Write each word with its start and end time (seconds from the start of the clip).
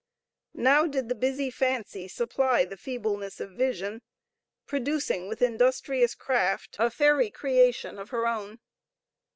Now 0.55 0.87
did 0.87 1.09
the 1.09 1.13
busy 1.13 1.51
fancy 1.51 2.07
supply 2.07 2.65
the 2.65 2.75
feebleness 2.75 3.39
of 3.39 3.51
vision, 3.51 4.01
producing 4.65 5.27
with 5.27 5.43
industrious 5.43 6.15
craft 6.15 6.75
a 6.79 6.89
fairy 6.89 7.29
creation 7.29 7.99
of 7.99 8.09
her 8.09 8.25
own. 8.25 8.61